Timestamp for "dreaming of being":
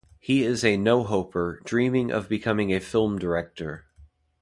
1.63-2.73